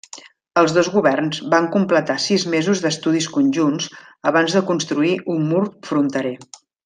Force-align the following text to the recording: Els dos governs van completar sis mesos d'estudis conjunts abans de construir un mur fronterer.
Els 0.59 0.71
dos 0.77 0.87
governs 0.93 1.41
van 1.51 1.67
completar 1.75 2.15
sis 2.23 2.45
mesos 2.55 2.81
d'estudis 2.85 3.27
conjunts 3.37 3.91
abans 4.33 4.57
de 4.59 4.65
construir 4.71 5.13
un 5.35 5.47
mur 5.53 5.63
fronterer. 5.93 6.35